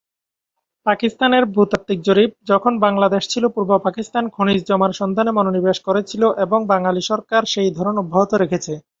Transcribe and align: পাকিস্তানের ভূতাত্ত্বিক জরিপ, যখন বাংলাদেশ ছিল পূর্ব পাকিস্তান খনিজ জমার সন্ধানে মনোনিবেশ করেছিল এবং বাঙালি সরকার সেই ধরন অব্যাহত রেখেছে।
পাকিস্তানের 0.85 1.43
ভূতাত্ত্বিক 1.53 1.99
জরিপ, 2.03 2.31
যখন 2.51 2.73
বাংলাদেশ 2.85 3.23
ছিল 3.29 3.43
পূর্ব 3.55 3.71
পাকিস্তান 3.85 4.23
খনিজ 4.35 4.59
জমার 4.69 4.91
সন্ধানে 4.93 5.31
মনোনিবেশ 5.33 5.77
করেছিল 5.87 6.23
এবং 6.45 6.59
বাঙালি 6.71 7.01
সরকার 7.11 7.41
সেই 7.53 7.69
ধরন 7.77 7.95
অব্যাহত 8.03 8.31
রেখেছে। 8.35 8.73